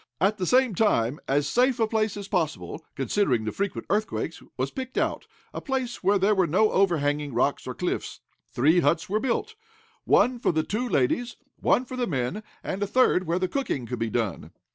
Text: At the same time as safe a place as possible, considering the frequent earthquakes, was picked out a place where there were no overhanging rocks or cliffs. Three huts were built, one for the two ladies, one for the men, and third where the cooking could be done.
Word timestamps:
At 0.19 0.37
the 0.39 0.47
same 0.47 0.73
time 0.73 1.19
as 1.27 1.47
safe 1.47 1.79
a 1.79 1.85
place 1.85 2.17
as 2.17 2.27
possible, 2.27 2.83
considering 2.95 3.45
the 3.45 3.51
frequent 3.51 3.85
earthquakes, 3.91 4.41
was 4.57 4.71
picked 4.71 4.97
out 4.97 5.27
a 5.53 5.61
place 5.61 6.03
where 6.03 6.17
there 6.17 6.33
were 6.33 6.47
no 6.47 6.71
overhanging 6.71 7.35
rocks 7.35 7.67
or 7.67 7.75
cliffs. 7.75 8.19
Three 8.51 8.79
huts 8.79 9.09
were 9.09 9.19
built, 9.19 9.53
one 10.05 10.39
for 10.39 10.51
the 10.51 10.63
two 10.63 10.89
ladies, 10.89 11.35
one 11.57 11.85
for 11.85 11.97
the 11.97 12.07
men, 12.07 12.41
and 12.63 12.81
third 12.89 13.27
where 13.27 13.37
the 13.37 13.47
cooking 13.47 13.85
could 13.85 13.99
be 13.99 14.09
done. 14.09 14.49